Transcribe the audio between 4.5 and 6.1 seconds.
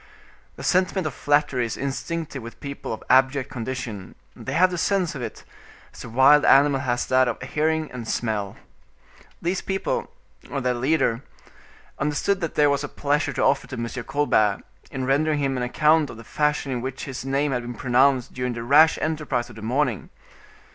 have the sense of it, as the